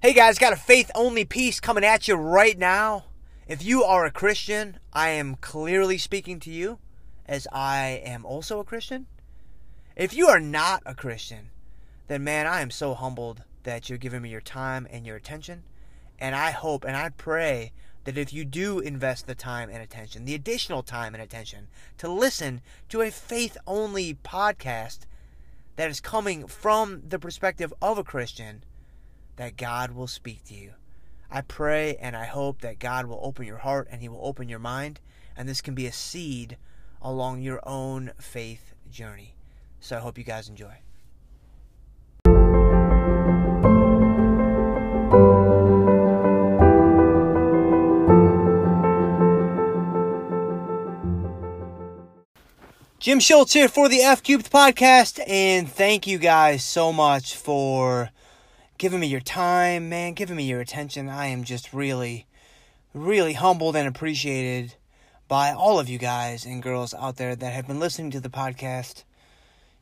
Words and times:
Hey 0.00 0.12
guys, 0.12 0.38
got 0.38 0.52
a 0.52 0.56
faith 0.56 0.92
only 0.94 1.24
piece 1.24 1.58
coming 1.58 1.82
at 1.82 2.06
you 2.06 2.14
right 2.14 2.56
now. 2.56 3.06
If 3.48 3.64
you 3.64 3.82
are 3.82 4.06
a 4.06 4.12
Christian, 4.12 4.78
I 4.92 5.08
am 5.08 5.34
clearly 5.34 5.98
speaking 5.98 6.38
to 6.38 6.52
you 6.52 6.78
as 7.26 7.48
I 7.50 8.00
am 8.04 8.24
also 8.24 8.60
a 8.60 8.64
Christian. 8.64 9.08
If 9.96 10.14
you 10.14 10.28
are 10.28 10.38
not 10.38 10.84
a 10.86 10.94
Christian, 10.94 11.50
then 12.06 12.22
man, 12.22 12.46
I 12.46 12.60
am 12.60 12.70
so 12.70 12.94
humbled 12.94 13.42
that 13.64 13.88
you're 13.88 13.98
giving 13.98 14.22
me 14.22 14.28
your 14.28 14.40
time 14.40 14.86
and 14.88 15.04
your 15.04 15.16
attention. 15.16 15.64
And 16.20 16.36
I 16.36 16.52
hope 16.52 16.84
and 16.84 16.96
I 16.96 17.08
pray 17.08 17.72
that 18.04 18.16
if 18.16 18.32
you 18.32 18.44
do 18.44 18.78
invest 18.78 19.26
the 19.26 19.34
time 19.34 19.68
and 19.68 19.82
attention, 19.82 20.26
the 20.26 20.36
additional 20.36 20.84
time 20.84 21.12
and 21.12 21.20
attention 21.20 21.66
to 21.96 22.08
listen 22.08 22.60
to 22.90 23.00
a 23.00 23.10
faith 23.10 23.56
only 23.66 24.14
podcast 24.14 25.00
that 25.74 25.90
is 25.90 25.98
coming 25.98 26.46
from 26.46 27.02
the 27.08 27.18
perspective 27.18 27.74
of 27.82 27.98
a 27.98 28.04
Christian, 28.04 28.62
that 29.38 29.56
God 29.56 29.92
will 29.92 30.08
speak 30.08 30.44
to 30.44 30.54
you. 30.54 30.72
I 31.30 31.40
pray 31.42 31.96
and 31.96 32.16
I 32.16 32.26
hope 32.26 32.60
that 32.60 32.78
God 32.78 33.06
will 33.06 33.20
open 33.22 33.46
your 33.46 33.58
heart 33.58 33.88
and 33.90 34.02
He 34.02 34.08
will 34.08 34.20
open 34.22 34.48
your 34.48 34.58
mind, 34.58 35.00
and 35.36 35.48
this 35.48 35.60
can 35.60 35.74
be 35.74 35.86
a 35.86 35.92
seed 35.92 36.58
along 37.00 37.40
your 37.40 37.60
own 37.66 38.10
faith 38.20 38.74
journey. 38.90 39.36
So 39.80 39.96
I 39.96 40.00
hope 40.00 40.18
you 40.18 40.24
guys 40.24 40.48
enjoy. 40.48 40.74
Jim 52.98 53.20
Schultz 53.20 53.52
here 53.52 53.68
for 53.68 53.88
the 53.88 54.00
F 54.00 54.24
Cubed 54.24 54.50
podcast, 54.50 55.20
and 55.28 55.70
thank 55.70 56.08
you 56.08 56.18
guys 56.18 56.64
so 56.64 56.92
much 56.92 57.36
for 57.36 58.10
giving 58.78 59.00
me 59.00 59.08
your 59.08 59.20
time, 59.20 59.88
man, 59.88 60.14
giving 60.14 60.36
me 60.36 60.44
your 60.44 60.60
attention. 60.60 61.08
I 61.08 61.26
am 61.26 61.42
just 61.42 61.72
really, 61.72 62.26
really 62.94 63.32
humbled 63.32 63.74
and 63.74 63.88
appreciated 63.88 64.74
by 65.26 65.52
all 65.52 65.80
of 65.80 65.88
you 65.88 65.98
guys 65.98 66.46
and 66.46 66.62
girls 66.62 66.94
out 66.94 67.16
there 67.16 67.34
that 67.34 67.52
have 67.52 67.66
been 67.66 67.80
listening 67.80 68.12
to 68.12 68.20
the 68.20 68.30
podcast, 68.30 69.02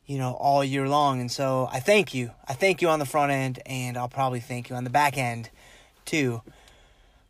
you 0.07 0.17
know, 0.17 0.33
all 0.33 0.63
year 0.63 0.89
long. 0.89 1.21
And 1.21 1.31
so 1.31 1.69
I 1.71 1.79
thank 1.79 2.15
you. 2.15 2.31
I 2.47 2.53
thank 2.53 2.81
you 2.81 2.89
on 2.89 2.97
the 2.97 3.05
front 3.05 3.31
end, 3.31 3.59
and 3.67 3.97
I'll 3.97 4.09
probably 4.09 4.39
thank 4.39 4.69
you 4.69 4.75
on 4.75 4.83
the 4.83 4.89
back 4.89 5.15
end 5.15 5.51
too. 6.03 6.41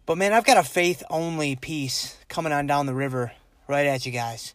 But 0.05 0.17
man, 0.17 0.31
I've 0.31 0.45
got 0.45 0.57
a 0.57 0.63
faith 0.63 1.03
only 1.09 1.57
piece 1.57 2.17
coming 2.29 2.53
on 2.53 2.65
down 2.65 2.85
the 2.85 2.93
river 2.93 3.33
right 3.67 3.85
at 3.85 4.05
you 4.05 4.13
guys. 4.13 4.53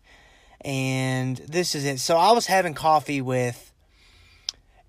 And 0.62 1.36
this 1.36 1.74
is 1.74 1.84
it. 1.84 2.00
So 2.00 2.16
I 2.16 2.32
was 2.32 2.46
having 2.46 2.72
coffee 2.72 3.20
with 3.20 3.71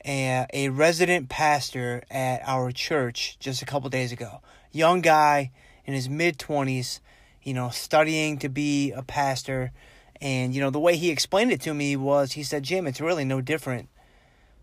a, 0.05 0.45
a 0.53 0.69
resident 0.69 1.29
pastor 1.29 2.03
at 2.11 2.41
our 2.47 2.71
church 2.71 3.37
just 3.39 3.61
a 3.61 3.65
couple 3.65 3.89
days 3.89 4.11
ago. 4.11 4.41
Young 4.71 5.01
guy 5.01 5.51
in 5.85 5.93
his 5.93 6.09
mid 6.09 6.37
20s, 6.37 6.99
you 7.43 7.53
know, 7.53 7.69
studying 7.69 8.37
to 8.39 8.49
be 8.49 8.91
a 8.91 9.01
pastor. 9.01 9.71
And, 10.21 10.53
you 10.55 10.61
know, 10.61 10.69
the 10.69 10.79
way 10.79 10.95
he 10.95 11.09
explained 11.09 11.51
it 11.51 11.61
to 11.61 11.73
me 11.73 11.95
was 11.95 12.33
he 12.33 12.43
said, 12.43 12.63
Jim, 12.63 12.87
it's 12.87 13.01
really 13.01 13.25
no 13.25 13.41
different 13.41 13.89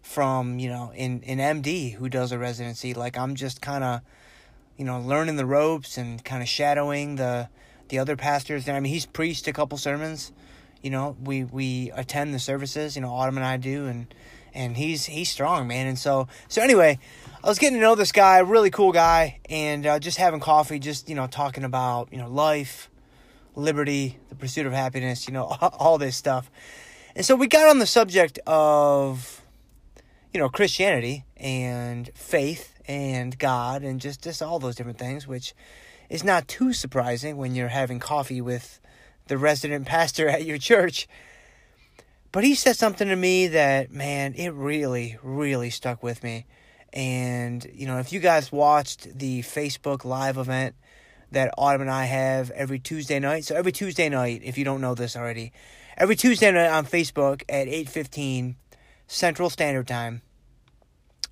from, 0.03 0.59
you 0.59 0.69
know, 0.69 0.93
in, 0.95 1.23
in 1.23 1.39
MD 1.39 1.95
who 1.95 2.09
does 2.09 2.33
a 2.33 2.39
residency. 2.39 2.95
Like, 2.95 3.19
I'm 3.19 3.35
just 3.35 3.61
kind 3.61 3.85
of, 3.85 4.01
you 4.77 4.85
know, 4.85 5.01
learning 5.01 5.37
the 5.37 5.47
ropes 5.47 5.99
and 5.99 6.25
kind 6.25 6.43
of 6.43 6.49
shadowing 6.49 7.17
the 7.17 7.49
the 7.91 7.99
other 7.99 8.17
pastors. 8.17 8.67
And 8.67 8.77
I 8.77 8.81
mean, 8.81 8.93
he's 8.93 9.05
preached 9.05 9.47
a 9.47 9.53
couple 9.53 9.77
sermons. 9.77 10.33
You 10.81 10.91
know, 10.91 11.17
we 11.23 11.45
we 11.45 11.91
attend 11.95 12.33
the 12.33 12.39
services. 12.39 12.97
You 12.97 13.03
know, 13.03 13.11
Autumn 13.11 13.37
and 13.37 13.45
I 13.45 13.59
do, 13.59 13.87
and 13.87 14.07
and 14.55 14.77
he's 14.77 15.07
he's 15.07 15.31
strong, 15.31 15.67
man. 15.67 15.87
And 15.87 15.99
so 15.99 16.29
so 16.49 16.63
anyway, 16.63 16.99
I 17.43 17.49
was 17.49 17.59
getting 17.59 17.79
to 17.79 17.81
know 17.81 17.95
this 17.95 18.13
guy, 18.13 18.39
really 18.39 18.71
cool 18.71 18.93
guy, 18.93 19.41
and 19.49 19.87
uh, 19.87 19.99
just 19.99 20.19
having 20.19 20.41
coffee, 20.41 20.79
just 20.79 21.09
you 21.09 21.15
know 21.15 21.27
talking 21.27 21.65
about 21.65 22.09
you 22.13 22.19
know 22.19 22.29
life, 22.29 22.91
liberty, 23.55 24.19
the 24.29 24.35
pursuit 24.35 24.67
of 24.67 24.73
happiness, 24.73 25.27
you 25.27 25.35
know 25.35 25.45
all 25.79 25.99
this 25.99 26.17
stuff. 26.17 26.51
And 27.17 27.25
so 27.25 27.35
we 27.35 27.47
got 27.47 27.69
on 27.69 27.79
the 27.79 27.87
subject 27.87 28.39
of 28.47 29.45
you 30.33 30.41
know 30.41 30.49
Christianity 30.49 31.25
and 31.37 32.11
faith 32.15 32.75
and 32.87 33.39
God 33.39 33.83
and 33.83 34.01
just 34.01 34.23
just 34.23 34.43
all 34.43 34.59
those 34.59 34.77
different 34.77 34.99
things, 34.99 35.27
which 35.27 35.55
is 36.09 36.25
not 36.25 36.49
too 36.49 36.73
surprising 36.73 37.37
when 37.37 37.55
you're 37.55 37.69
having 37.69 38.01
coffee 38.01 38.41
with 38.41 38.81
the 39.29 39.39
resident 39.39 39.87
pastor 39.87 40.29
at 40.29 40.45
your 40.45 40.59
church. 40.59 41.09
But 42.33 42.45
he 42.45 42.55
said 42.55 42.77
something 42.77 43.09
to 43.09 43.17
me 43.17 43.49
that, 43.49 43.91
man, 43.91 44.35
it 44.35 44.51
really, 44.51 45.19
really 45.23 45.71
stuck 45.71 46.03
with 46.03 46.23
me. 46.23 46.47
And, 46.93 47.67
you 47.73 47.87
know, 47.87 47.99
if 47.99 48.13
you 48.13 48.21
guys 48.21 48.53
watched 48.53 49.19
the 49.19 49.43
Facebook 49.43 50.05
Live 50.05 50.37
event 50.39 50.75
that 51.33 51.53
Autumn 51.59 51.83
and 51.83 51.91
I 51.91 52.05
have 52.05 52.51
every 52.53 52.79
Tuesday 52.79 53.19
night, 53.19 53.45
so 53.45 53.55
every 53.55 53.73
Tuesday 53.73 54.09
night, 54.09 54.43
if 54.45 54.59
you 54.59 54.65
don't 54.65 54.81
know 54.81 54.95
this 54.95 55.17
already, 55.17 55.53
every 55.97 56.17
Tuesday 56.17 56.51
night 56.51 56.69
on 56.69 56.87
Facebook 56.87 57.43
at 57.49 57.67
8.15 57.67 58.55
Central 59.07 59.51
Standard 59.51 59.89
Time, 59.89 60.23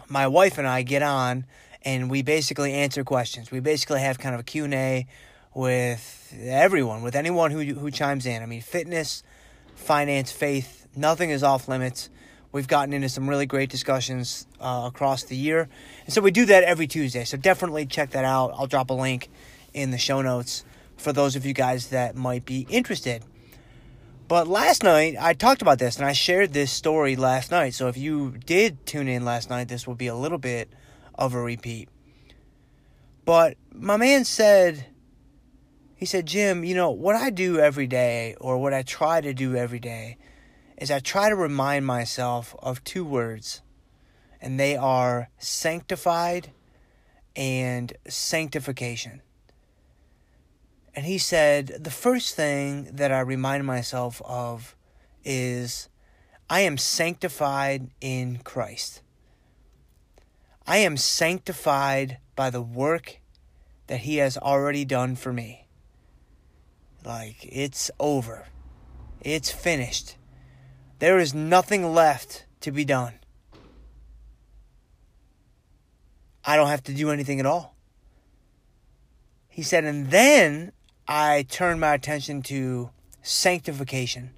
my 0.08 0.26
wife 0.26 0.58
and 0.58 0.66
I 0.66 0.82
get 0.82 1.02
on 1.02 1.46
and 1.82 2.10
we 2.10 2.22
basically 2.22 2.72
answer 2.72 3.04
questions. 3.04 3.50
We 3.50 3.60
basically 3.60 4.00
have 4.00 4.18
kind 4.18 4.34
of 4.34 4.40
a 4.40 4.44
Q&A 4.44 5.06
with 5.54 6.34
everyone, 6.40 7.02
with 7.02 7.14
anyone 7.14 7.50
who, 7.50 7.62
who 7.62 7.90
chimes 7.90 8.26
in. 8.26 8.42
I 8.42 8.46
mean, 8.46 8.60
fitness, 8.60 9.22
finance, 9.74 10.30
faith, 10.30 10.77
Nothing 10.98 11.30
is 11.30 11.44
off 11.44 11.68
limits. 11.68 12.10
We've 12.50 12.66
gotten 12.66 12.92
into 12.92 13.08
some 13.08 13.28
really 13.28 13.46
great 13.46 13.70
discussions 13.70 14.46
uh, 14.58 14.84
across 14.86 15.22
the 15.22 15.36
year. 15.36 15.68
And 16.04 16.12
so 16.12 16.20
we 16.20 16.32
do 16.32 16.44
that 16.46 16.64
every 16.64 16.88
Tuesday. 16.88 17.24
So 17.24 17.36
definitely 17.36 17.86
check 17.86 18.10
that 18.10 18.24
out. 18.24 18.52
I'll 18.56 18.66
drop 18.66 18.90
a 18.90 18.94
link 18.94 19.30
in 19.72 19.92
the 19.92 19.98
show 19.98 20.22
notes 20.22 20.64
for 20.96 21.12
those 21.12 21.36
of 21.36 21.46
you 21.46 21.52
guys 21.52 21.88
that 21.88 22.16
might 22.16 22.44
be 22.44 22.66
interested. 22.68 23.22
But 24.26 24.48
last 24.48 24.82
night, 24.82 25.14
I 25.20 25.34
talked 25.34 25.62
about 25.62 25.78
this 25.78 25.96
and 25.96 26.04
I 26.04 26.12
shared 26.12 26.52
this 26.52 26.72
story 26.72 27.14
last 27.14 27.50
night. 27.50 27.74
So 27.74 27.86
if 27.86 27.96
you 27.96 28.34
did 28.44 28.84
tune 28.84 29.08
in 29.08 29.24
last 29.24 29.50
night, 29.50 29.68
this 29.68 29.86
will 29.86 29.94
be 29.94 30.08
a 30.08 30.16
little 30.16 30.38
bit 30.38 30.68
of 31.14 31.32
a 31.32 31.40
repeat. 31.40 31.88
But 33.24 33.56
my 33.72 33.96
man 33.96 34.24
said, 34.24 34.86
he 35.94 36.06
said, 36.06 36.26
Jim, 36.26 36.64
you 36.64 36.74
know, 36.74 36.90
what 36.90 37.14
I 37.14 37.30
do 37.30 37.58
every 37.58 37.86
day, 37.86 38.34
or 38.40 38.58
what 38.58 38.74
I 38.74 38.82
try 38.82 39.20
to 39.20 39.32
do 39.32 39.54
every 39.54 39.78
day, 39.78 40.16
is 40.78 40.90
I 40.90 41.00
try 41.00 41.28
to 41.28 41.34
remind 41.34 41.84
myself 41.84 42.54
of 42.60 42.82
two 42.84 43.04
words, 43.04 43.62
and 44.40 44.58
they 44.58 44.76
are 44.76 45.28
sanctified 45.36 46.52
and 47.34 47.92
sanctification. 48.06 49.20
And 50.94 51.04
he 51.04 51.18
said, 51.18 51.68
the 51.80 51.90
first 51.90 52.34
thing 52.34 52.90
that 52.92 53.12
I 53.12 53.20
remind 53.20 53.64
myself 53.64 54.22
of 54.24 54.76
is 55.24 55.88
I 56.48 56.60
am 56.60 56.78
sanctified 56.78 57.90
in 58.00 58.38
Christ. 58.38 59.02
I 60.66 60.78
am 60.78 60.96
sanctified 60.96 62.18
by 62.36 62.50
the 62.50 62.62
work 62.62 63.20
that 63.86 64.00
he 64.00 64.16
has 64.18 64.36
already 64.36 64.84
done 64.84 65.16
for 65.16 65.32
me. 65.32 65.66
Like, 67.04 67.38
it's 67.42 67.90
over. 67.98 68.46
It's 69.20 69.50
finished. 69.50 70.17
There 70.98 71.18
is 71.18 71.32
nothing 71.32 71.94
left 71.94 72.46
to 72.60 72.72
be 72.72 72.84
done. 72.84 73.14
I 76.44 76.56
don't 76.56 76.68
have 76.68 76.82
to 76.84 76.94
do 76.94 77.10
anything 77.10 77.40
at 77.40 77.46
all. 77.46 77.76
He 79.48 79.62
said, 79.62 79.84
and 79.84 80.10
then 80.10 80.72
I 81.06 81.46
turned 81.48 81.80
my 81.80 81.94
attention 81.94 82.42
to 82.42 82.90
sanctification, 83.22 84.30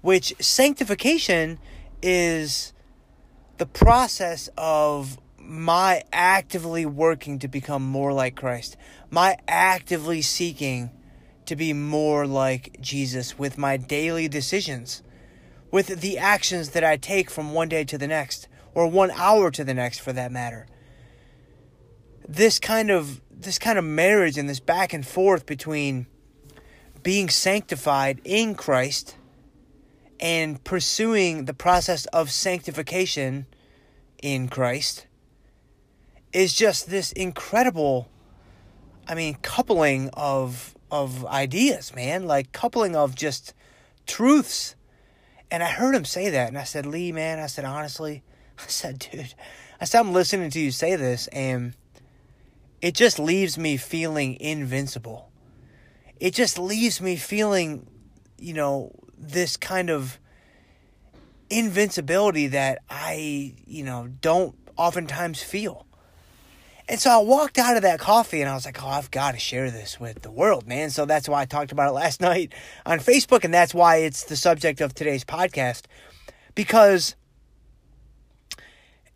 which 0.00 0.34
sanctification 0.40 1.58
is 2.02 2.72
the 3.58 3.66
process 3.66 4.48
of 4.56 5.18
my 5.38 6.02
actively 6.12 6.86
working 6.86 7.38
to 7.40 7.48
become 7.48 7.82
more 7.82 8.12
like 8.12 8.36
Christ, 8.36 8.76
my 9.10 9.36
actively 9.46 10.22
seeking 10.22 10.90
to 11.46 11.56
be 11.56 11.72
more 11.72 12.26
like 12.26 12.78
Jesus 12.80 13.38
with 13.38 13.58
my 13.58 13.76
daily 13.76 14.28
decisions 14.28 15.02
with 15.74 16.02
the 16.02 16.16
actions 16.16 16.68
that 16.70 16.84
I 16.84 16.96
take 16.96 17.28
from 17.28 17.52
one 17.52 17.68
day 17.68 17.82
to 17.82 17.98
the 17.98 18.06
next, 18.06 18.46
or 18.76 18.86
one 18.86 19.10
hour 19.10 19.50
to 19.50 19.64
the 19.64 19.74
next 19.74 19.98
for 19.98 20.12
that 20.12 20.30
matter. 20.30 20.68
This 22.28 22.60
kind 22.60 22.92
of 22.92 23.20
this 23.28 23.58
kind 23.58 23.76
of 23.76 23.84
marriage 23.84 24.38
and 24.38 24.48
this 24.48 24.60
back 24.60 24.92
and 24.92 25.04
forth 25.04 25.46
between 25.46 26.06
being 27.02 27.28
sanctified 27.28 28.20
in 28.22 28.54
Christ 28.54 29.16
and 30.20 30.62
pursuing 30.62 31.46
the 31.46 31.54
process 31.54 32.06
of 32.06 32.30
sanctification 32.30 33.46
in 34.22 34.46
Christ 34.46 35.08
is 36.32 36.54
just 36.54 36.88
this 36.88 37.10
incredible 37.10 38.08
I 39.08 39.16
mean 39.16 39.38
coupling 39.42 40.08
of 40.12 40.76
of 40.92 41.26
ideas, 41.26 41.92
man, 41.96 42.28
like 42.28 42.52
coupling 42.52 42.94
of 42.94 43.16
just 43.16 43.54
truths 44.06 44.76
and 45.54 45.62
I 45.62 45.68
heard 45.68 45.94
him 45.94 46.04
say 46.04 46.30
that, 46.30 46.48
and 46.48 46.58
I 46.58 46.64
said, 46.64 46.84
Lee, 46.84 47.12
man, 47.12 47.38
I 47.38 47.46
said, 47.46 47.64
honestly, 47.64 48.24
I 48.58 48.66
said, 48.66 48.98
dude, 48.98 49.34
I 49.80 49.84
said, 49.84 50.00
I'm 50.00 50.12
listening 50.12 50.50
to 50.50 50.58
you 50.58 50.72
say 50.72 50.96
this, 50.96 51.28
and 51.28 51.76
it 52.80 52.96
just 52.96 53.20
leaves 53.20 53.56
me 53.56 53.76
feeling 53.76 54.36
invincible. 54.40 55.30
It 56.18 56.34
just 56.34 56.58
leaves 56.58 57.00
me 57.00 57.14
feeling, 57.14 57.86
you 58.36 58.52
know, 58.52 58.90
this 59.16 59.56
kind 59.56 59.90
of 59.90 60.18
invincibility 61.50 62.48
that 62.48 62.80
I, 62.90 63.54
you 63.64 63.84
know, 63.84 64.08
don't 64.08 64.56
oftentimes 64.76 65.40
feel. 65.40 65.86
And 66.88 67.00
so 67.00 67.10
I 67.10 67.22
walked 67.22 67.58
out 67.58 67.76
of 67.76 67.82
that 67.82 67.98
coffee 67.98 68.42
and 68.42 68.50
I 68.50 68.54
was 68.54 68.66
like, 68.66 68.82
oh, 68.82 68.88
I've 68.88 69.10
got 69.10 69.32
to 69.32 69.38
share 69.38 69.70
this 69.70 69.98
with 69.98 70.20
the 70.20 70.30
world, 70.30 70.66
man. 70.66 70.90
So 70.90 71.06
that's 71.06 71.28
why 71.28 71.42
I 71.42 71.44
talked 71.46 71.72
about 71.72 71.88
it 71.88 71.92
last 71.94 72.20
night 72.20 72.52
on 72.84 72.98
Facebook. 72.98 73.44
And 73.44 73.54
that's 73.54 73.72
why 73.72 73.96
it's 73.96 74.24
the 74.24 74.36
subject 74.36 74.80
of 74.80 74.94
today's 74.94 75.24
podcast. 75.24 75.84
Because 76.54 77.16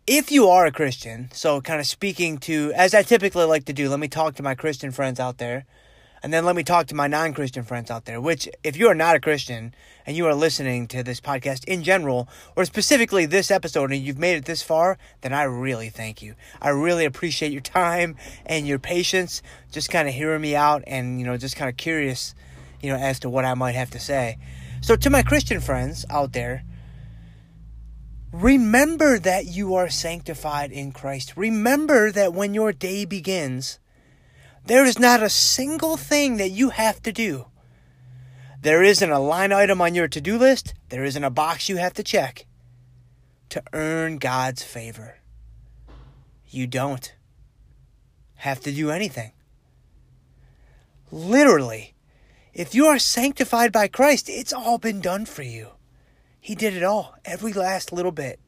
if 0.07 0.31
you 0.31 0.47
are 0.47 0.65
a 0.65 0.71
Christian, 0.71 1.29
so 1.31 1.61
kind 1.61 1.79
of 1.79 1.85
speaking 1.85 2.39
to, 2.39 2.73
as 2.75 2.95
I 2.95 3.03
typically 3.03 3.45
like 3.45 3.65
to 3.65 3.73
do, 3.73 3.87
let 3.89 3.99
me 3.99 4.07
talk 4.07 4.35
to 4.35 4.43
my 4.43 4.55
Christian 4.55 4.91
friends 4.91 5.19
out 5.19 5.37
there. 5.37 5.65
And 6.21 6.33
then 6.33 6.43
let 6.43 6.55
me 6.55 6.63
talk 6.63 6.87
to 6.87 6.95
my 6.95 7.07
non 7.07 7.33
Christian 7.33 7.63
friends 7.63 7.89
out 7.89 8.05
there, 8.05 8.19
which, 8.19 8.49
if 8.63 8.75
you 8.75 8.87
are 8.87 8.95
not 8.95 9.15
a 9.15 9.19
Christian 9.19 9.73
and 10.05 10.17
you 10.17 10.25
are 10.25 10.35
listening 10.35 10.87
to 10.87 11.03
this 11.03 11.21
podcast 11.21 11.63
in 11.65 11.83
general, 11.83 12.27
or 12.55 12.65
specifically 12.65 13.25
this 13.25 13.49
episode, 13.49 13.91
and 13.91 14.01
you've 14.01 14.17
made 14.17 14.35
it 14.35 14.45
this 14.45 14.61
far, 14.61 14.97
then 15.21 15.33
I 15.33 15.43
really 15.43 15.89
thank 15.89 16.21
you. 16.21 16.35
I 16.61 16.69
really 16.69 17.05
appreciate 17.05 17.51
your 17.51 17.61
time 17.61 18.17
and 18.45 18.67
your 18.67 18.79
patience, 18.79 19.41
just 19.71 19.89
kind 19.89 20.07
of 20.07 20.13
hearing 20.13 20.41
me 20.41 20.55
out 20.55 20.83
and, 20.87 21.19
you 21.19 21.25
know, 21.25 21.37
just 21.37 21.55
kind 21.55 21.69
of 21.69 21.77
curious, 21.77 22.35
you 22.81 22.89
know, 22.89 22.97
as 22.97 23.19
to 23.21 23.29
what 23.29 23.45
I 23.45 23.53
might 23.53 23.75
have 23.75 23.91
to 23.91 23.99
say. 23.99 24.37
So, 24.81 24.95
to 24.97 25.09
my 25.09 25.23
Christian 25.23 25.61
friends 25.61 26.05
out 26.09 26.33
there, 26.33 26.63
remember 28.33 29.19
that 29.19 29.45
you 29.45 29.75
are 29.75 29.89
sanctified 29.89 30.71
in 30.71 30.91
Christ. 30.91 31.37
Remember 31.37 32.11
that 32.11 32.33
when 32.33 32.53
your 32.53 32.73
day 32.73 33.05
begins, 33.05 33.79
there 34.69 34.85
is 34.85 34.99
not 34.99 35.23
a 35.23 35.29
single 35.31 35.97
thing 35.97 36.37
that 36.37 36.51
you 36.51 36.69
have 36.69 37.01
to 37.01 37.11
do. 37.11 37.47
There 38.61 38.83
isn't 38.83 39.09
a 39.09 39.17
line 39.17 39.51
item 39.51 39.81
on 39.81 39.95
your 39.95 40.07
to 40.07 40.21
do 40.21 40.37
list, 40.37 40.75
there 40.89 41.03
isn't 41.03 41.23
a 41.23 41.31
box 41.31 41.69
you 41.69 41.77
have 41.77 41.95
to 41.95 42.03
check 42.03 42.45
to 43.49 43.63
earn 43.73 44.19
God's 44.19 44.61
favor. 44.61 45.17
You 46.47 46.67
don't 46.67 47.15
have 48.35 48.59
to 48.59 48.71
do 48.71 48.91
anything. 48.91 49.31
Literally, 51.11 51.95
if 52.53 52.75
you 52.75 52.85
are 52.85 52.99
sanctified 52.99 53.71
by 53.71 53.87
Christ, 53.87 54.29
it's 54.29 54.53
all 54.53 54.77
been 54.77 55.01
done 55.01 55.25
for 55.25 55.41
you. 55.41 55.69
He 56.39 56.53
did 56.53 56.75
it 56.75 56.83
all, 56.83 57.15
every 57.25 57.53
last 57.53 57.91
little 57.91 58.11
bit. 58.11 58.39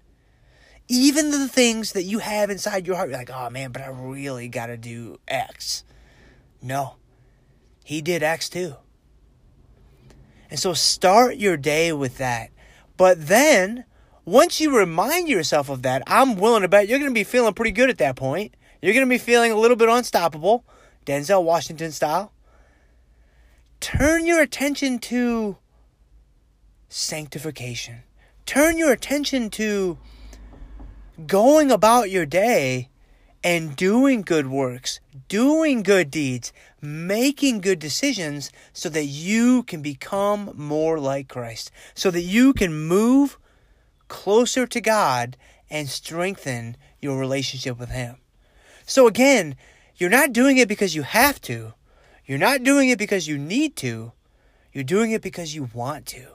Even 0.87 1.31
the 1.31 1.47
things 1.47 1.93
that 1.93 2.03
you 2.03 2.19
have 2.19 2.51
inside 2.51 2.85
your 2.85 2.95
heart, 2.95 3.09
you're 3.09 3.17
like, 3.17 3.31
oh 3.33 3.49
man, 3.49 3.71
but 3.71 3.81
I 3.81 3.87
really 3.87 4.49
got 4.49 4.67
to 4.67 4.77
do 4.77 5.17
X. 5.27 5.83
No. 6.61 6.95
He 7.83 8.01
did 8.01 8.23
X 8.23 8.49
too. 8.49 8.75
And 10.49 10.59
so 10.59 10.73
start 10.73 11.37
your 11.37 11.57
day 11.57 11.93
with 11.93 12.17
that. 12.17 12.49
But 12.97 13.27
then, 13.27 13.85
once 14.25 14.61
you 14.61 14.77
remind 14.77 15.27
yourself 15.27 15.69
of 15.69 15.81
that, 15.81 16.03
I'm 16.05 16.35
willing 16.35 16.61
to 16.61 16.67
bet 16.67 16.87
you're 16.87 16.99
going 16.99 17.09
to 17.09 17.15
be 17.15 17.23
feeling 17.23 17.53
pretty 17.53 17.71
good 17.71 17.89
at 17.89 17.97
that 17.97 18.15
point. 18.15 18.55
You're 18.81 18.93
going 18.93 19.05
to 19.05 19.09
be 19.09 19.17
feeling 19.17 19.51
a 19.51 19.57
little 19.57 19.77
bit 19.77 19.89
unstoppable, 19.89 20.65
Denzel 21.05 21.43
Washington 21.43 21.91
style. 21.91 22.33
Turn 23.79 24.25
your 24.25 24.41
attention 24.41 24.99
to 24.99 25.57
sanctification. 26.89 28.03
Turn 28.45 28.77
your 28.77 28.91
attention 28.91 29.49
to 29.51 29.97
going 31.25 31.71
about 31.71 32.09
your 32.09 32.25
day 32.25 32.89
and 33.43 33.75
doing 33.75 34.21
good 34.21 34.47
works, 34.47 34.99
doing 35.27 35.81
good 35.83 36.11
deeds, 36.11 36.53
making 36.81 37.61
good 37.61 37.79
decisions 37.79 38.51
so 38.73 38.89
that 38.89 39.05
you 39.05 39.63
can 39.63 39.81
become 39.81 40.51
more 40.55 40.99
like 40.99 41.27
Christ, 41.27 41.71
so 41.95 42.11
that 42.11 42.21
you 42.21 42.53
can 42.53 42.87
move 42.87 43.37
closer 44.07 44.67
to 44.67 44.81
God 44.81 45.37
and 45.69 45.89
strengthen 45.89 46.77
your 46.99 47.17
relationship 47.17 47.79
with 47.79 47.89
Him. 47.89 48.17
So 48.85 49.07
again, 49.07 49.55
you're 49.95 50.09
not 50.09 50.33
doing 50.33 50.57
it 50.57 50.67
because 50.67 50.95
you 50.95 51.03
have 51.03 51.41
to. 51.41 51.73
You're 52.25 52.37
not 52.37 52.63
doing 52.63 52.89
it 52.89 52.99
because 52.99 53.27
you 53.27 53.37
need 53.37 53.75
to. 53.77 54.11
You're 54.73 54.83
doing 54.83 55.11
it 55.11 55.21
because 55.21 55.55
you 55.55 55.69
want 55.73 56.05
to. 56.07 56.27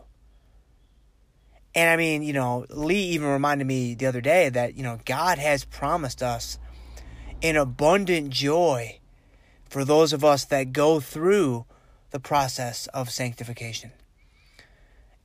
And 1.74 1.90
I 1.90 1.96
mean, 1.96 2.22
you 2.22 2.32
know, 2.32 2.64
Lee 2.70 3.02
even 3.08 3.28
reminded 3.28 3.66
me 3.66 3.94
the 3.94 4.06
other 4.06 4.20
day 4.22 4.48
that, 4.48 4.74
you 4.76 4.82
know, 4.82 4.98
God 5.04 5.38
has 5.38 5.64
promised 5.64 6.22
us 6.22 6.58
an 7.42 7.56
abundant 7.56 8.30
joy 8.30 8.98
for 9.68 9.84
those 9.84 10.12
of 10.12 10.24
us 10.24 10.44
that 10.46 10.72
go 10.72 11.00
through 11.00 11.64
the 12.10 12.20
process 12.20 12.86
of 12.88 13.10
sanctification. 13.10 13.92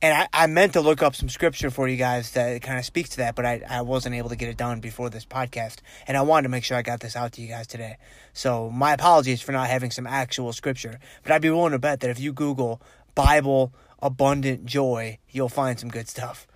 And 0.02 0.12
I, 0.14 0.42
I 0.42 0.46
meant 0.48 0.72
to 0.72 0.80
look 0.80 1.00
up 1.00 1.14
some 1.14 1.28
scripture 1.28 1.70
for 1.70 1.86
you 1.86 1.96
guys 1.96 2.32
that 2.32 2.60
kind 2.60 2.76
of 2.76 2.84
speaks 2.84 3.10
to 3.10 3.18
that, 3.18 3.36
but 3.36 3.46
I, 3.46 3.62
I 3.68 3.82
wasn't 3.82 4.16
able 4.16 4.30
to 4.30 4.36
get 4.36 4.48
it 4.48 4.56
done 4.56 4.80
before 4.80 5.10
this 5.10 5.24
podcast. 5.24 5.76
And 6.08 6.16
I 6.16 6.22
wanted 6.22 6.42
to 6.42 6.48
make 6.48 6.64
sure 6.64 6.76
I 6.76 6.82
got 6.82 6.98
this 6.98 7.14
out 7.14 7.32
to 7.32 7.40
you 7.40 7.46
guys 7.46 7.68
today. 7.68 7.98
So 8.32 8.68
my 8.68 8.94
apologies 8.94 9.40
for 9.40 9.52
not 9.52 9.68
having 9.68 9.92
some 9.92 10.08
actual 10.08 10.52
scripture. 10.52 10.98
But 11.22 11.30
I'd 11.30 11.42
be 11.42 11.50
willing 11.50 11.70
to 11.70 11.78
bet 11.78 12.00
that 12.00 12.10
if 12.10 12.18
you 12.18 12.32
Google 12.32 12.82
Bible 13.14 13.72
abundant 14.02 14.66
joy, 14.66 15.18
you'll 15.30 15.48
find 15.48 15.78
some 15.78 15.88
good 15.88 16.08
stuff. 16.08 16.48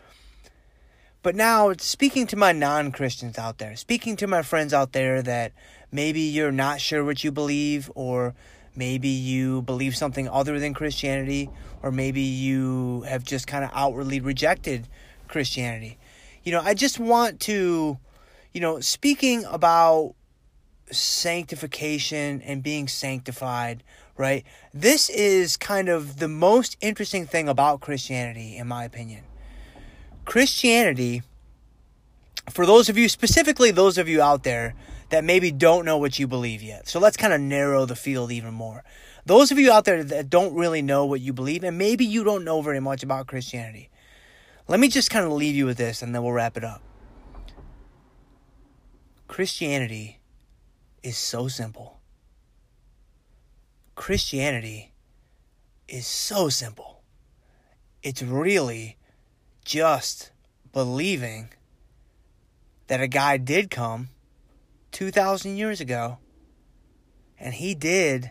But 1.26 1.34
now, 1.34 1.73
speaking 1.78 2.28
to 2.28 2.37
my 2.37 2.52
non 2.52 2.93
Christians 2.93 3.37
out 3.37 3.58
there, 3.58 3.75
speaking 3.75 4.14
to 4.19 4.28
my 4.28 4.43
friends 4.43 4.73
out 4.73 4.93
there 4.93 5.23
that 5.23 5.50
maybe 5.90 6.20
you're 6.20 6.52
not 6.52 6.81
sure 6.81 7.05
what 7.05 7.25
you 7.25 7.32
believe, 7.32 7.90
or 7.96 8.37
maybe 8.76 9.08
you 9.08 9.62
believe 9.62 9.96
something 9.96 10.28
other 10.28 10.61
than 10.61 10.73
Christianity, 10.73 11.50
or 11.82 11.90
maybe 11.90 12.20
you 12.20 13.00
have 13.08 13.25
just 13.25 13.49
kind 13.49 13.64
of 13.64 13.73
outwardly 13.75 14.20
rejected 14.20 14.87
Christianity. 15.26 15.99
You 16.44 16.52
know, 16.52 16.61
I 16.61 16.75
just 16.75 17.00
want 17.00 17.40
to, 17.40 17.99
you 18.52 18.61
know, 18.61 18.78
speaking 18.78 19.44
about 19.46 20.14
sanctification 20.93 22.40
and 22.43 22.62
being 22.62 22.87
sanctified, 22.87 23.82
right? 24.17 24.44
This 24.73 25.11
is 25.11 25.56
kind 25.56 25.88
of 25.88 26.20
the 26.20 26.28
most 26.28 26.76
interesting 26.81 27.26
thing 27.26 27.49
about 27.49 27.81
Christianity, 27.81 28.56
in 28.56 28.69
my 28.69 28.84
opinion. 28.84 29.25
Christianity, 30.26 31.23
for 32.50 32.67
those 32.67 32.90
of 32.90 32.99
you, 32.99 33.08
specifically 33.08 33.70
those 33.70 33.96
of 33.96 34.08
you 34.08 34.20
out 34.20 34.43
there 34.43 34.75
that 35.08 35.25
maybe 35.25 35.50
don't 35.50 35.84
know 35.84 35.96
what 35.96 36.19
you 36.19 36.26
believe 36.26 36.62
yet. 36.62 36.88
So 36.88 36.99
let's 36.99 37.17
kind 37.17 37.33
of 37.33 37.40
narrow 37.40 37.87
the 37.87 37.97
field 37.97 38.33
even 38.33 38.52
more. 38.52 38.85
Those 39.25 39.50
of 39.50 39.59
you 39.59 39.73
out 39.73 39.85
there 39.85 40.04
that 40.04 40.28
don't 40.28 40.54
really 40.54 40.83
know 40.83 41.06
what 41.06 41.21
you 41.21 41.33
believe, 41.33 41.64
and 41.64 41.78
maybe 41.78 42.04
you 42.04 42.25
don't 42.25 42.45
know 42.45 42.61
very 42.61 42.80
much 42.80 43.02
about 43.02 43.28
Christianity, 43.28 43.88
let 44.68 44.80
me 44.80 44.88
just 44.88 45.11
kind 45.11 45.25
of 45.25 45.33
leave 45.33 45.54
you 45.54 45.64
with 45.64 45.78
this 45.78 46.02
and 46.02 46.14
then 46.14 46.23
we'll 46.23 46.33
wrap 46.33 46.56
it 46.56 46.64
up. 46.64 46.83
Christianity 49.28 50.18
is 51.02 51.16
so 51.16 51.47
simple. 51.47 52.00
Christianity 53.95 54.92
is 55.88 56.06
so 56.06 56.49
simple. 56.49 57.02
It's 58.02 58.23
really 58.23 58.97
just 59.66 60.30
believing 60.73 61.50
that 62.87 63.00
a 63.00 63.08
guy 63.08 63.37
did 63.37 63.68
come 63.68 64.08
2,000 64.92 65.56
years 65.56 65.80
ago 65.80 66.18
and 67.38 67.52
he 67.52 67.75
did 67.75 68.30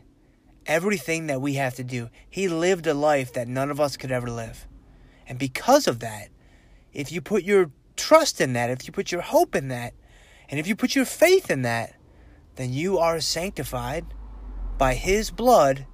everything 0.65 1.27
that 1.27 1.41
we 1.41 1.55
have 1.55 1.75
to 1.75 1.83
do. 1.83 2.09
He 2.27 2.47
lived 2.47 2.87
a 2.87 2.93
life 2.93 3.33
that 3.33 3.49
none 3.49 3.69
of 3.69 3.81
us 3.81 3.97
could 3.97 4.11
ever 4.11 4.29
live. 4.29 4.65
And 5.27 5.37
because 5.37 5.87
of 5.87 5.99
that, 5.99 6.29
if 6.93 7.11
you 7.11 7.19
put 7.21 7.43
your 7.43 7.69
trust 7.97 8.39
in 8.39 8.53
that, 8.53 8.69
if 8.69 8.87
you 8.87 8.93
put 8.93 9.11
your 9.11 9.21
hope 9.21 9.55
in 9.55 9.67
that, 9.67 9.93
and 10.49 10.57
if 10.59 10.67
you 10.67 10.75
put 10.75 10.95
your 10.95 11.05
faith 11.05 11.51
in 11.51 11.63
that, 11.63 11.95
then 12.55 12.71
you 12.71 12.97
are 12.97 13.19
sanctified 13.19 14.05
by 14.77 14.93
His 14.93 15.31
blood, 15.31 15.85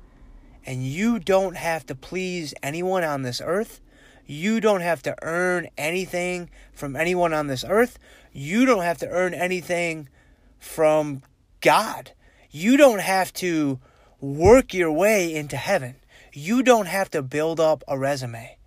and 0.66 0.86
you 0.86 1.18
don't 1.18 1.58
have 1.58 1.86
to 1.88 1.96
please 1.96 2.54
anyone 2.62 3.04
on 3.04 3.24
this 3.24 3.42
earth. 3.44 3.81
You 4.26 4.60
don't 4.60 4.82
have 4.82 5.02
to 5.04 5.16
earn 5.22 5.68
anything 5.78 6.50
from 6.74 6.96
anyone 6.96 7.34
on 7.34 7.48
this 7.48 7.66
earth. 7.68 8.00
You 8.32 8.66
don't 8.66 8.84
have 8.84 8.98
to 9.00 9.10
earn 9.10 9.34
anything 9.34 10.10
from 10.60 11.24
God. 11.60 12.12
You 12.50 12.78
don't 12.78 13.02
have 13.02 13.34
to 13.34 13.80
work 14.20 14.74
your 14.74 14.92
way 14.92 15.34
into 15.34 15.58
heaven. 15.58 15.96
You 16.34 16.64
don't 16.64 16.86
have 16.86 17.10
to 17.12 17.22
build 17.22 17.60
up 17.60 17.84
a 17.88 17.98
resume. 17.98 18.58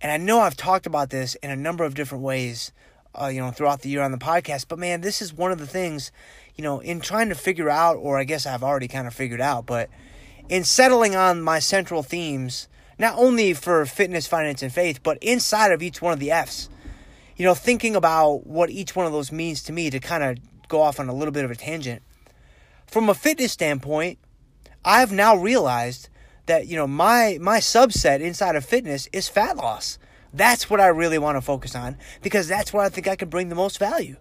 And 0.00 0.12
I 0.12 0.16
know 0.16 0.40
I've 0.40 0.56
talked 0.56 0.86
about 0.86 1.10
this 1.10 1.34
in 1.36 1.50
a 1.50 1.56
number 1.56 1.84
of 1.84 1.94
different 1.94 2.24
ways, 2.24 2.72
uh, 3.14 3.26
you 3.26 3.40
know, 3.40 3.50
throughout 3.50 3.82
the 3.82 3.88
year 3.88 4.02
on 4.02 4.12
the 4.12 4.18
podcast. 4.18 4.66
But 4.68 4.78
man, 4.78 5.00
this 5.00 5.22
is 5.22 5.32
one 5.32 5.50
of 5.50 5.58
the 5.58 5.66
things, 5.66 6.12
you 6.54 6.62
know, 6.62 6.80
in 6.80 7.00
trying 7.00 7.30
to 7.30 7.34
figure 7.34 7.70
out, 7.70 7.96
or 7.96 8.18
I 8.18 8.24
guess 8.24 8.46
I've 8.46 8.62
already 8.62 8.88
kind 8.88 9.06
of 9.06 9.14
figured 9.14 9.40
out, 9.40 9.66
but 9.66 9.88
in 10.48 10.64
settling 10.64 11.16
on 11.16 11.40
my 11.40 11.58
central 11.58 12.02
themes 12.02 12.68
not 12.98 13.16
only 13.16 13.54
for 13.54 13.84
fitness, 13.86 14.26
finance, 14.26 14.62
and 14.62 14.72
faith, 14.72 15.02
but 15.02 15.18
inside 15.22 15.72
of 15.72 15.82
each 15.82 16.00
one 16.00 16.12
of 16.12 16.20
the 16.20 16.30
F's. 16.30 16.68
You 17.36 17.44
know, 17.44 17.54
thinking 17.54 17.96
about 17.96 18.46
what 18.46 18.70
each 18.70 18.94
one 18.94 19.06
of 19.06 19.12
those 19.12 19.32
means 19.32 19.62
to 19.64 19.72
me 19.72 19.90
to 19.90 19.98
kind 19.98 20.22
of 20.22 20.68
go 20.68 20.80
off 20.80 21.00
on 21.00 21.08
a 21.08 21.14
little 21.14 21.32
bit 21.32 21.44
of 21.44 21.50
a 21.50 21.56
tangent. 21.56 22.02
from 22.86 23.08
a 23.08 23.14
fitness 23.14 23.52
standpoint, 23.52 24.18
I've 24.84 25.10
now 25.10 25.34
realized 25.34 26.08
that 26.46 26.66
you 26.66 26.76
know 26.76 26.86
my 26.86 27.38
my 27.40 27.58
subset 27.58 28.20
inside 28.20 28.54
of 28.56 28.64
fitness 28.64 29.08
is 29.12 29.28
fat 29.28 29.56
loss. 29.56 29.98
That's 30.32 30.68
what 30.68 30.80
I 30.80 30.88
really 30.88 31.18
want 31.18 31.36
to 31.36 31.40
focus 31.40 31.74
on 31.74 31.96
because 32.22 32.48
that's 32.48 32.72
where 32.72 32.84
I 32.84 32.88
think 32.88 33.08
I 33.08 33.16
can 33.16 33.28
bring 33.28 33.48
the 33.48 33.54
most 33.54 33.78
value. 33.78 34.16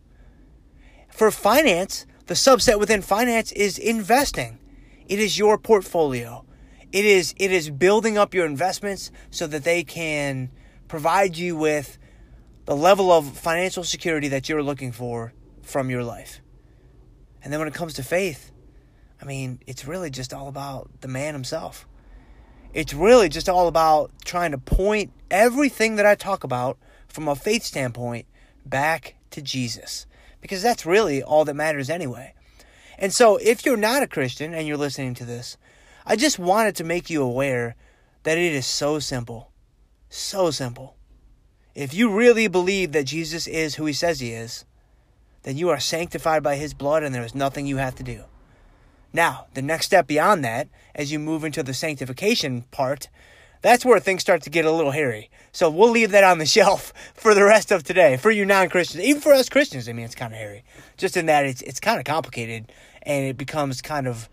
For 1.10 1.32
finance, 1.32 2.06
the 2.28 2.34
subset 2.34 2.80
within 2.80 3.02
finance 3.02 3.52
is 3.52 3.78
investing. 3.78 4.60
It 5.08 5.20
is 5.20 5.38
your 5.38 5.58
portfolio. 5.58 6.46
It 6.94 7.06
is 7.06 7.34
it 7.38 7.52
is 7.52 7.72
building 7.72 8.20
up 8.20 8.36
your 8.36 8.46
investments 8.46 9.12
so 9.32 9.48
that 9.48 9.64
they 9.64 9.84
can 9.84 10.52
provide 10.88 11.36
you 11.36 11.58
with 11.58 11.98
the 12.66 12.76
level 12.76 13.12
of 13.12 13.36
financial 13.36 13.84
security 13.84 14.28
that 14.30 14.48
you're 14.48 14.62
looking 14.62 14.92
for 14.92 15.34
from 15.64 15.90
your 15.90 16.04
life. 16.04 16.40
And 17.44 17.52
then 17.52 17.60
when 17.60 17.68
it 17.68 17.74
comes 17.74 17.96
to 17.96 18.04
faith, 18.04 18.52
I 19.20 19.26
mean, 19.26 19.60
it's 19.66 19.86
really 19.86 20.12
just 20.12 20.36
all 20.36 20.48
about 20.48 20.90
the 21.02 21.08
man 21.08 21.34
himself. 21.34 21.88
It's 22.74 22.94
really 22.94 23.28
just 23.28 23.50
all 23.50 23.68
about 23.68 24.12
trying 24.24 24.52
to 24.52 24.58
point 24.60 25.12
everything 25.32 25.96
that 25.96 26.06
I 26.06 26.14
talk 26.14 26.44
about 26.44 26.78
from 27.08 27.28
a 27.28 27.36
faith 27.36 27.64
standpoint 27.64 28.28
back 28.66 29.16
to 29.32 29.42
Jesus. 29.42 30.06
Because 30.42 30.62
that's 30.62 30.86
really 30.86 31.24
all 31.24 31.44
that 31.46 31.56
matters 31.56 31.90
anyway. 31.90 32.34
And 33.00 33.12
so, 33.12 33.38
if 33.38 33.66
you're 33.66 33.78
not 33.78 34.04
a 34.04 34.08
Christian 34.08 34.54
and 34.54 34.68
you're 34.68 34.78
listening 34.78 35.16
to 35.16 35.26
this, 35.26 35.58
I 36.06 36.16
just 36.16 36.40
wanted 36.40 36.76
to 36.78 36.84
make 36.84 37.10
you 37.10 37.22
aware 37.24 37.76
that 38.24 38.38
it 38.38 38.54
is 38.54 38.66
so 38.66 39.00
simple. 39.00 39.52
So 40.10 40.52
simple. 40.52 40.96
If 41.76 41.94
you 41.94 42.12
really 42.16 42.48
believe 42.48 42.92
that 42.92 43.06
Jesus 43.06 43.48
is 43.48 43.76
who 43.76 43.86
he 43.86 43.94
says 43.94 44.20
he 44.20 44.32
is, 44.32 44.66
then 45.44 45.58
you 45.58 45.70
are 45.70 45.80
sanctified 45.80 46.44
by 46.44 46.56
his 46.56 46.74
blood 46.74 47.04
and 47.04 47.14
there 47.14 47.24
is 47.24 47.36
nothing 47.36 47.66
you 47.66 47.78
have 47.78 47.96
to 47.96 48.04
do. 48.04 48.24
Now, 49.12 49.48
the 49.54 49.62
next 49.62 49.86
step 49.86 50.08
beyond 50.08 50.44
that, 50.44 50.68
as 50.96 51.12
you 51.12 51.20
move 51.20 51.44
into 51.44 51.64
the 51.64 51.74
sanctification 51.74 52.64
part, 52.72 53.10
that's 53.62 53.86
where 53.86 54.00
things 54.00 54.22
start 54.22 54.42
to 54.44 54.50
get 54.50 54.66
a 54.66 54.72
little 54.72 54.92
hairy. 54.92 55.30
So 55.52 55.70
we'll 55.70 55.90
leave 55.90 56.12
that 56.12 56.24
on 56.24 56.38
the 56.38 56.46
shelf 56.58 56.94
for 57.14 57.34
the 57.34 57.44
rest 57.44 57.72
of 57.72 57.84
today. 57.84 58.18
For 58.18 58.32
you 58.32 58.46
non-Christians, 58.46 59.04
even 59.04 59.22
for 59.22 59.34
us 59.34 59.50
Christians, 59.50 59.88
I 59.88 59.94
mean, 59.94 60.06
it's 60.06 60.16
kind 60.16 60.34
of 60.34 60.40
hairy. 60.40 60.64
Just 60.98 61.16
in 61.16 61.28
that 61.28 61.46
it's 61.46 61.62
it's 61.62 61.80
kind 61.80 62.00
of 62.00 62.06
complicated 62.06 62.72
and 63.04 63.26
it 63.26 63.38
becomes 63.38 63.82
kind 63.82 64.08
of, 64.08 64.30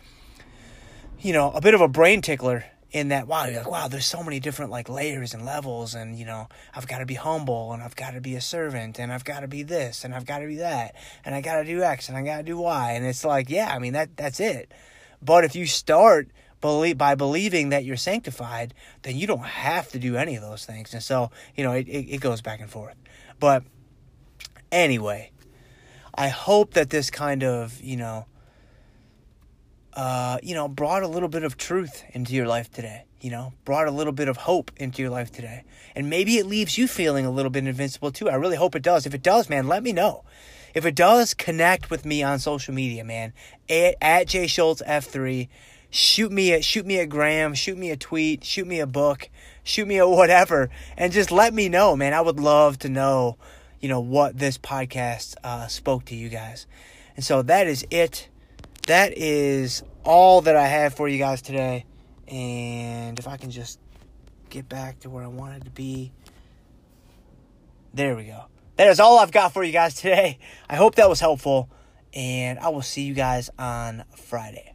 you 1.22 1.32
know, 1.32 1.50
a 1.52 1.60
bit 1.60 1.74
of 1.74 1.80
a 1.80 1.88
brain 1.88 2.22
tickler 2.22 2.64
in 2.92 3.08
that 3.08 3.28
wow 3.28 3.44
you're 3.44 3.58
like 3.58 3.70
wow 3.70 3.86
there's 3.86 4.06
so 4.06 4.22
many 4.22 4.40
different 4.40 4.70
like 4.70 4.88
layers 4.88 5.32
and 5.32 5.44
levels 5.44 5.94
and 5.94 6.18
you 6.18 6.24
know 6.24 6.48
i've 6.74 6.88
got 6.88 6.98
to 6.98 7.06
be 7.06 7.14
humble 7.14 7.72
and 7.72 7.84
i've 7.84 7.94
got 7.94 8.14
to 8.14 8.20
be 8.20 8.34
a 8.34 8.40
servant 8.40 8.98
and 8.98 9.12
i've 9.12 9.24
got 9.24 9.40
to 9.40 9.46
be 9.46 9.62
this 9.62 10.04
and 10.04 10.12
i've 10.12 10.26
got 10.26 10.40
to 10.40 10.46
be 10.48 10.56
that 10.56 10.92
and 11.24 11.32
i 11.32 11.40
got 11.40 11.58
to 11.58 11.64
do 11.64 11.84
x 11.84 12.08
and 12.08 12.18
i 12.18 12.22
got 12.24 12.38
to 12.38 12.42
do 12.42 12.58
y. 12.58 12.92
And 12.92 13.06
it's 13.06 13.24
like 13.24 13.48
yeah 13.48 13.72
i 13.72 13.78
mean 13.78 13.92
that 13.92 14.16
that's 14.16 14.40
it. 14.40 14.72
But 15.22 15.44
if 15.44 15.54
you 15.54 15.66
start 15.66 16.30
believe 16.60 16.98
by 16.98 17.14
believing 17.14 17.68
that 17.68 17.84
you're 17.84 17.96
sanctified 17.96 18.74
then 19.02 19.16
you 19.16 19.28
don't 19.28 19.44
have 19.44 19.88
to 19.90 20.00
do 20.00 20.16
any 20.16 20.34
of 20.34 20.42
those 20.42 20.64
things. 20.64 20.92
And 20.92 21.02
so 21.02 21.30
you 21.54 21.62
know 21.62 21.72
it, 21.72 21.86
it, 21.86 22.14
it 22.14 22.20
goes 22.20 22.40
back 22.40 22.60
and 22.60 22.68
forth. 22.68 22.96
But 23.38 23.62
anyway 24.72 25.30
i 26.14 26.28
hope 26.28 26.74
that 26.74 26.90
this 26.90 27.08
kind 27.08 27.44
of 27.44 27.80
you 27.80 27.96
know 27.96 28.26
uh, 30.00 30.38
you 30.42 30.54
know, 30.54 30.66
brought 30.66 31.02
a 31.02 31.06
little 31.06 31.28
bit 31.28 31.42
of 31.42 31.58
truth 31.58 32.04
into 32.14 32.32
your 32.32 32.46
life 32.46 32.72
today. 32.72 33.04
You 33.20 33.30
know, 33.30 33.52
brought 33.66 33.86
a 33.86 33.90
little 33.90 34.14
bit 34.14 34.28
of 34.28 34.38
hope 34.38 34.70
into 34.78 35.02
your 35.02 35.10
life 35.10 35.30
today. 35.30 35.62
And 35.94 36.08
maybe 36.08 36.38
it 36.38 36.46
leaves 36.46 36.78
you 36.78 36.88
feeling 36.88 37.26
a 37.26 37.30
little 37.30 37.50
bit 37.50 37.66
invincible 37.66 38.10
too. 38.10 38.30
I 38.30 38.36
really 38.36 38.56
hope 38.56 38.74
it 38.74 38.82
does. 38.82 39.04
If 39.04 39.12
it 39.12 39.22
does, 39.22 39.50
man, 39.50 39.68
let 39.68 39.82
me 39.82 39.92
know. 39.92 40.24
If 40.74 40.86
it 40.86 40.94
does, 40.94 41.34
connect 41.34 41.90
with 41.90 42.06
me 42.06 42.22
on 42.22 42.38
social 42.38 42.72
media, 42.72 43.04
man. 43.04 43.34
At, 43.68 43.96
at 44.00 44.30
Schultz 44.30 44.80
F3. 44.80 45.48
Shoot 45.90 46.32
me 46.32 46.54
a 46.54 46.62
shoot 46.62 46.86
me 46.86 46.96
a 46.98 47.04
gram, 47.04 47.52
shoot 47.52 47.76
me 47.76 47.90
a 47.90 47.96
tweet, 47.98 48.42
shoot 48.42 48.66
me 48.66 48.80
a 48.80 48.86
book, 48.86 49.28
shoot 49.64 49.86
me 49.86 49.98
a 49.98 50.08
whatever, 50.08 50.70
and 50.96 51.12
just 51.12 51.30
let 51.30 51.52
me 51.52 51.68
know, 51.68 51.94
man. 51.94 52.14
I 52.14 52.22
would 52.22 52.40
love 52.40 52.78
to 52.78 52.88
know, 52.88 53.36
you 53.80 53.90
know, 53.90 54.00
what 54.00 54.38
this 54.38 54.56
podcast 54.56 55.34
uh, 55.44 55.66
spoke 55.66 56.06
to 56.06 56.14
you 56.14 56.30
guys. 56.30 56.66
And 57.16 57.24
so 57.24 57.42
that 57.42 57.66
is 57.66 57.84
it 57.90 58.30
that 58.90 59.16
is 59.16 59.84
all 60.04 60.40
that 60.40 60.56
I 60.56 60.66
have 60.66 60.94
for 60.94 61.08
you 61.08 61.18
guys 61.18 61.42
today. 61.42 61.84
And 62.26 63.18
if 63.18 63.28
I 63.28 63.36
can 63.36 63.52
just 63.52 63.78
get 64.48 64.68
back 64.68 64.98
to 65.00 65.10
where 65.10 65.22
I 65.22 65.28
wanted 65.28 65.64
to 65.64 65.70
be. 65.70 66.12
There 67.94 68.16
we 68.16 68.24
go. 68.24 68.46
That 68.76 68.88
is 68.88 68.98
all 68.98 69.20
I've 69.20 69.30
got 69.30 69.52
for 69.52 69.62
you 69.62 69.72
guys 69.72 69.94
today. 69.94 70.40
I 70.68 70.74
hope 70.74 70.96
that 70.96 71.08
was 71.08 71.20
helpful. 71.20 71.70
And 72.12 72.58
I 72.58 72.70
will 72.70 72.82
see 72.82 73.02
you 73.02 73.14
guys 73.14 73.48
on 73.58 74.02
Friday. 74.16 74.74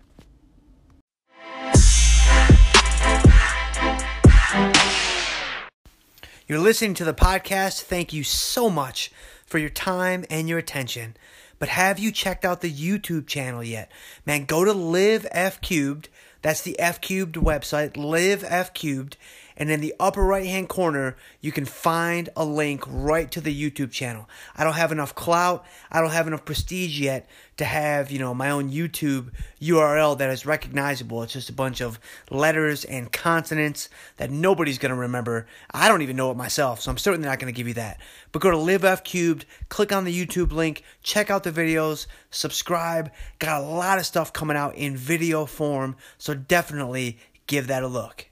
You're 6.48 6.60
listening 6.60 6.94
to 6.94 7.04
the 7.04 7.14
podcast. 7.14 7.82
Thank 7.82 8.14
you 8.14 8.24
so 8.24 8.70
much 8.70 9.12
for 9.46 9.58
your 9.58 9.70
time 9.70 10.24
and 10.30 10.48
your 10.48 10.60
attention. 10.60 11.18
But 11.60 11.70
have 11.70 12.00
you 12.00 12.12
checked 12.12 12.46
out 12.46 12.62
the 12.62 12.72
YouTube 12.72 13.28
channel 13.28 13.64
yet? 13.64 13.92
Man, 14.26 14.46
go 14.46 14.66
to 14.66 14.74
Live 14.74 15.26
F 15.32 15.62
Cubed. 15.62 16.10
That's 16.42 16.62
the 16.62 16.80
F 16.80 17.02
Cubed 17.02 17.36
website, 17.36 17.98
Live 17.98 18.44
F 18.44 18.74
Cubed. 18.74 19.18
And 19.58 19.72
in 19.72 19.80
the 19.80 19.96
upper 20.00 20.24
right 20.24 20.46
hand 20.46 20.68
corner, 20.70 21.16
you 21.40 21.52
can 21.52 21.66
find 21.66 22.30
a 22.36 22.44
link 22.44 22.84
right 22.88 23.32
to 23.32 23.42
the 23.42 23.54
YouTube 23.54 23.92
channel. 23.92 24.30
I 24.56 24.64
don't 24.64 24.74
have 24.74 24.92
enough 24.92 25.16
clout. 25.16 25.66
I 25.92 26.02
don't 26.02 26.12
have 26.12 26.28
enough 26.28 26.44
prestige 26.46 27.00
yet 27.00 27.30
to 27.58 27.66
have, 27.66 28.12
you 28.12 28.20
know, 28.20 28.34
my 28.34 28.50
own 28.50 28.70
YouTube 28.70 29.32
URL 29.62 30.18
that 30.18 30.30
is 30.30 30.46
recognizable. 30.46 31.24
It's 31.24 31.34
just 31.34 31.50
a 31.50 31.54
bunch 31.54 31.82
of 31.82 32.00
letters 32.30 32.84
and 32.84 33.12
consonants 33.12 33.90
that 34.18 34.30
nobody's 34.30 34.78
going 34.78 34.90
to 34.90 34.96
remember. 34.96 35.48
I 35.72 35.88
don't 35.88 36.02
even 36.02 36.18
know 36.18 36.32
it 36.32 36.38
myself, 36.38 36.82
so 36.82 36.92
I'm 36.92 36.98
certainly 36.98 37.28
not 37.28 37.40
going 37.40 37.54
to 37.54 37.58
give 37.58 37.68
you 37.68 37.76
that. 37.76 38.02
But 38.34 38.42
go 38.42 38.52
to 38.52 38.58
Live 38.58 38.84
F 38.84 39.04
Cubed, 39.04 39.46
click 39.70 39.94
on 39.94 40.04
the 40.04 40.26
YouTube 40.26 40.52
link, 40.52 40.84
check 41.02 41.30
out 41.30 41.44
the 41.44 41.52
videos, 41.52 42.08
subscribe. 42.30 43.12
Got 43.40 43.62
a 43.62 43.66
lot 43.66 44.00
of 44.00 44.06
stuff 44.06 44.34
coming 44.34 44.58
out 44.58 44.76
in 44.76 44.98
video 44.98 45.46
form, 45.46 45.96
so 46.18 46.34
definitely 46.34 47.20
give 47.48 47.68
that 47.68 47.84
a 47.84 47.88
look. 47.88 48.28